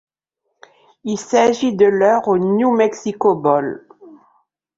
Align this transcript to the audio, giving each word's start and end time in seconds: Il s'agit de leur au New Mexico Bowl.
Il 1.03 1.19
s'agit 1.19 1.75
de 1.75 1.85
leur 1.85 2.27
au 2.27 2.35
New 2.39 2.75
Mexico 2.75 3.35
Bowl. 3.35 3.87